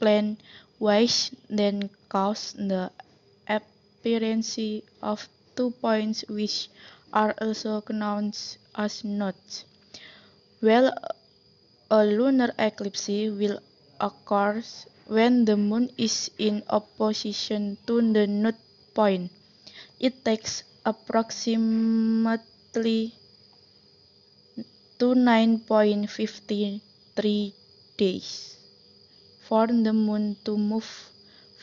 [0.00, 0.38] plane
[0.78, 2.90] which then cause the
[3.46, 4.58] appearance
[5.02, 6.68] of two points which
[7.12, 8.32] are also known
[8.74, 9.64] as nodes.
[10.62, 10.92] Well,
[11.90, 13.60] a lunar eclipse will
[14.00, 14.62] occur
[15.06, 18.56] when the moon is in opposition to the node
[18.94, 19.30] point.
[19.98, 23.12] It takes approximately
[24.98, 27.52] to 9.53
[28.02, 28.56] days
[29.46, 30.90] for the moon to move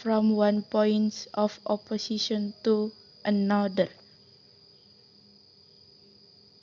[0.01, 2.91] from one point of opposition to
[3.25, 3.89] another.